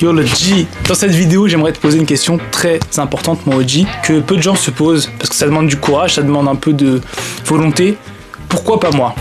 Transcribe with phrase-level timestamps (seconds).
[0.00, 3.86] Yo le G Dans cette vidéo, j'aimerais te poser une question très importante, mon OG,
[4.02, 6.54] que peu de gens se posent, parce que ça demande du courage, ça demande un
[6.54, 7.00] peu de
[7.46, 7.96] volonté.
[8.48, 9.14] Pourquoi pas moi?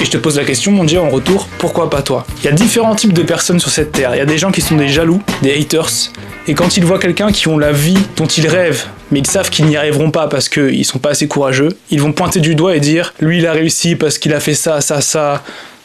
[0.00, 2.24] Et je te pose la question, mon Dieu, en retour, pourquoi pas toi?
[2.38, 4.14] Il y a différents types de personnes sur cette terre.
[4.14, 6.12] Il y a des gens qui sont des jaloux, des haters,
[6.48, 9.50] et quand ils voient quelqu'un qui ont la vie dont ils rêvent, mais ils savent
[9.50, 12.76] qu'ils n'y arriveront pas parce qu'ils sont pas assez courageux, ils vont pointer du doigt
[12.76, 15.42] et dire lui il a réussi parce qu'il a fait ça, ça, ça.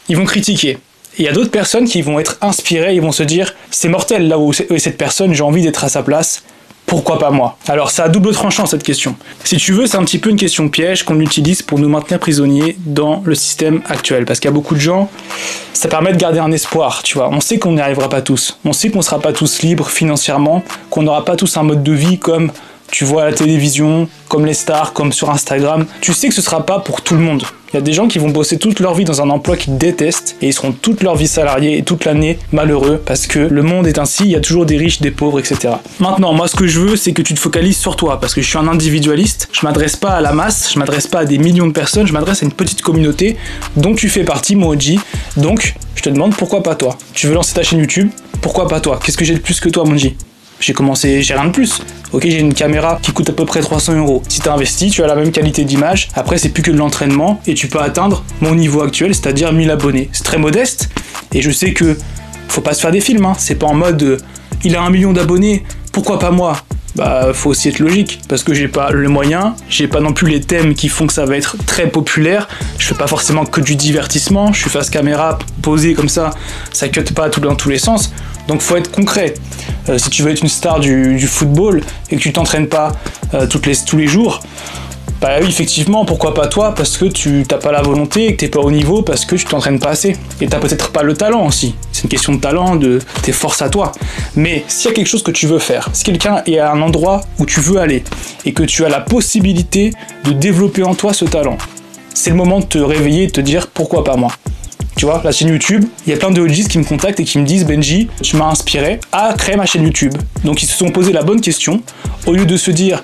[0.08, 0.78] Ils vont critiquer.
[1.18, 4.28] Il y a d'autres personnes qui vont être inspirées, ils vont se dire c'est mortel
[4.28, 6.42] là où est cette personne, j'ai envie d'être à sa place.
[6.86, 7.56] Pourquoi pas moi?
[7.68, 9.14] Alors ça a double tranchant cette question.
[9.44, 12.18] Si tu veux, c'est un petit peu une question piège qu'on utilise pour nous maintenir
[12.18, 14.24] prisonniers dans le système actuel.
[14.24, 15.08] Parce qu'il y a beaucoup de gens,
[15.72, 17.30] ça permet de garder un espoir, tu vois.
[17.30, 18.58] On sait qu'on n'y arrivera pas tous.
[18.64, 21.82] On sait qu'on ne sera pas tous libres financièrement, qu'on n'aura pas tous un mode
[21.82, 22.50] de vie comme
[22.90, 25.86] tu vois à la télévision, comme les stars, comme sur Instagram.
[26.00, 27.44] Tu sais que ce sera pas pour tout le monde.
[27.72, 29.78] Il y a des gens qui vont bosser toute leur vie dans un emploi qu'ils
[29.78, 33.62] détestent et ils seront toute leur vie salariés et toute l'année malheureux parce que le
[33.62, 35.76] monde est ainsi, il y a toujours des riches, des pauvres, etc.
[35.98, 38.42] Maintenant, moi ce que je veux, c'est que tu te focalises sur toi parce que
[38.42, 41.38] je suis un individualiste, je m'adresse pas à la masse, je m'adresse pas à des
[41.38, 43.38] millions de personnes, je m'adresse à une petite communauté
[43.78, 45.00] dont tu fais partie, Moji.
[45.38, 46.98] Donc, je te demande pourquoi pas toi?
[47.14, 48.10] Tu veux lancer ta chaîne YouTube?
[48.42, 49.00] Pourquoi pas toi?
[49.02, 50.14] Qu'est-ce que j'ai de plus que toi, Moji?
[50.62, 51.82] J'ai commencé, j'ai rien de plus.
[52.12, 54.22] Ok, j'ai une caméra qui coûte à peu près 300 euros.
[54.28, 56.08] Si tu investi, tu as la même qualité d'image.
[56.14, 59.70] Après, c'est plus que de l'entraînement et tu peux atteindre mon niveau actuel, c'est-à-dire 1000
[59.70, 60.08] abonnés.
[60.12, 60.88] C'est très modeste
[61.32, 61.96] et je sais que
[62.48, 63.24] faut pas se faire des films.
[63.24, 63.34] Hein.
[63.38, 64.18] C'est pas en mode euh,
[64.64, 66.56] il a un million d'abonnés, pourquoi pas moi?
[66.94, 70.28] Bah faut aussi être logique parce que j'ai pas le moyen, j'ai pas non plus
[70.28, 72.48] les thèmes qui font que ça va être très populaire.
[72.78, 76.30] Je fais pas forcément que du divertissement, je suis face caméra posé comme ça,
[76.70, 78.12] ça cut pas tout dans tous les sens.
[78.48, 79.34] Donc faut être concret.
[79.88, 82.92] Euh, si tu veux être une star du, football et que tu t'entraînes pas
[83.34, 84.40] euh, toutes les, tous les jours,
[85.22, 86.74] bah oui, effectivement, pourquoi pas toi?
[86.74, 89.36] Parce que tu t'as pas la volonté et que t'es pas au niveau parce que
[89.36, 90.16] tu t'entraînes pas assez.
[90.40, 91.76] Et t'as peut-être pas le talent aussi.
[91.92, 93.92] C'est une question de talent, de tes forces à toi.
[94.34, 96.82] Mais s'il y a quelque chose que tu veux faire, si quelqu'un est à un
[96.82, 98.02] endroit où tu veux aller
[98.44, 99.92] et que tu as la possibilité
[100.24, 101.56] de développer en toi ce talent,
[102.14, 104.32] c'est le moment de te réveiller et de te dire pourquoi pas moi.
[104.96, 107.24] Tu vois, la chaîne YouTube, il y a plein de OGs qui me contactent et
[107.24, 110.14] qui me disent Benji, tu m'as inspiré à créer ma chaîne YouTube.
[110.44, 111.82] Donc ils se sont posé la bonne question.
[112.26, 113.02] Au lieu de se dire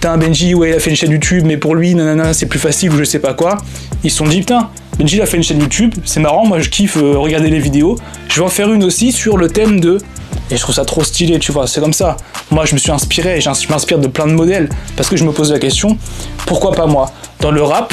[0.00, 2.58] putain Benji, ouais, il a fait une chaîne YouTube, mais pour lui, nanana, c'est plus
[2.58, 3.58] facile ou je sais pas quoi,
[4.02, 6.60] ils se sont dit putain, Benji il a fait une chaîne YouTube, c'est marrant, moi
[6.60, 7.96] je kiffe euh, regarder les vidéos,
[8.28, 9.98] je vais en faire une aussi sur le thème de.
[10.50, 12.16] Et je trouve ça trop stylé, tu vois, c'est comme ça.
[12.50, 15.32] Moi je me suis inspiré, je m'inspire de plein de modèles, parce que je me
[15.32, 15.98] pose la question,
[16.46, 17.12] pourquoi pas moi?
[17.40, 17.92] Dans le rap,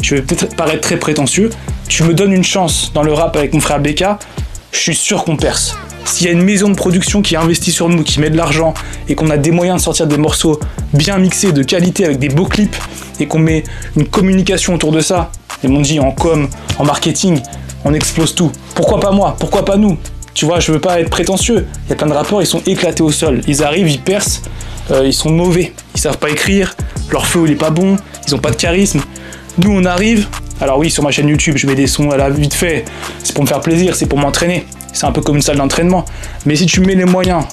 [0.00, 1.50] je vais peut-être paraître très prétentieux,
[1.88, 4.04] tu me donnes une chance dans le rap avec mon frère BK,
[4.72, 5.74] je suis sûr qu'on perce.
[6.04, 8.74] S'il y a une maison de production qui investit sur nous, qui met de l'argent
[9.08, 10.60] et qu'on a des moyens de sortir des morceaux
[10.92, 12.76] bien mixés, de qualité, avec des beaux clips
[13.20, 13.64] et qu'on met
[13.96, 15.32] une communication autour de ça,
[15.64, 16.48] et m'ont dit en com,
[16.78, 17.40] en marketing,
[17.84, 18.52] on explose tout.
[18.74, 19.36] Pourquoi pas moi?
[19.38, 19.98] Pourquoi pas nous?
[20.34, 21.66] Tu vois, je veux pas être prétentieux.
[21.86, 23.40] Il y a plein de rappeurs, ils sont éclatés au sol.
[23.48, 24.42] Ils arrivent, ils percent,
[24.90, 25.72] euh, ils sont mauvais.
[25.94, 26.76] Ils savent pas écrire,
[27.10, 27.96] leur flow il est pas bon,
[28.26, 29.00] ils ont pas de charisme.
[29.58, 30.28] Nous on arrive,
[30.60, 32.84] alors oui, sur ma chaîne YouTube, je mets des sons à la vite fait.
[33.22, 34.66] C'est pour me faire plaisir, c'est pour m'entraîner.
[34.92, 36.04] C'est un peu comme une salle d'entraînement.
[36.46, 37.44] Mais si tu mets les moyens,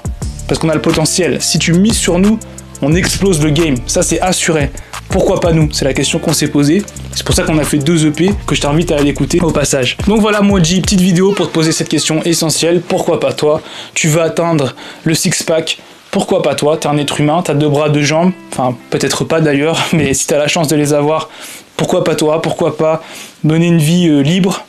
[0.48, 2.40] parce qu'on a le potentiel, si tu mises sur nous,
[2.82, 3.76] on explose le game.
[3.88, 4.72] Ça, c'est assuré.
[5.10, 5.70] Pourquoi pas nous?
[5.72, 6.84] C'est la question qu'on s'est posée.
[7.14, 9.52] C'est pour ça qu'on a fait deux EP que je t'invite à aller écouter au
[9.52, 9.98] passage.
[10.08, 12.82] Donc voilà, Moji, petite vidéo pour te poser cette question essentielle.
[12.82, 13.62] Pourquoi pas toi?
[13.94, 15.80] Tu veux atteindre le six-pack
[16.16, 16.78] pourquoi pas toi?
[16.78, 20.26] T'es un être humain, t'as deux bras, deux jambes, enfin peut-être pas d'ailleurs, mais si
[20.26, 21.30] t'as la chance de les avoir,
[21.78, 22.42] pourquoi pas toi?
[22.42, 23.04] Pourquoi pas
[23.44, 24.66] mener une vie euh, libre?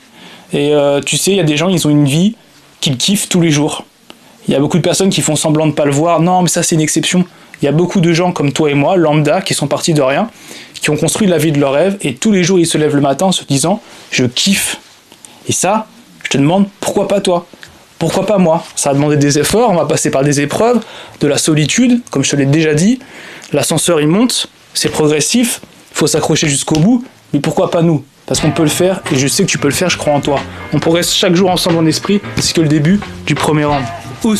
[0.52, 2.36] Et euh, tu sais, il y a des gens, ils ont une vie
[2.80, 3.84] qu'ils kiffent tous les jours.
[4.48, 6.20] Il y a beaucoup de personnes qui font semblant de pas le voir.
[6.20, 7.24] Non, mais ça, c'est une exception.
[7.60, 10.02] Il y a beaucoup de gens comme toi et moi, lambda, qui sont partis de
[10.02, 10.30] rien,
[10.74, 12.94] qui ont construit la vie de leur rêve, et tous les jours, ils se lèvent
[12.94, 13.80] le matin en se disant
[14.10, 14.78] Je kiffe.
[15.48, 15.86] Et ça,
[16.22, 17.46] je te demande pourquoi pas toi?
[17.98, 18.62] Pourquoi pas moi?
[18.76, 20.80] Ça a demandé des efforts, on va passer par des épreuves,
[21.20, 22.98] de la solitude, comme je te l'ai déjà dit.
[23.52, 25.62] L'ascenseur il monte, c'est progressif,
[25.96, 28.04] faut s'accrocher jusqu'au bout, mais pourquoi pas nous?
[28.26, 30.12] Parce qu'on peut le faire, et je sais que tu peux le faire, je crois
[30.12, 30.40] en toi.
[30.72, 33.84] On progresse chaque jour ensemble en esprit, c'est que le début du premier round.
[34.24, 34.36] Ous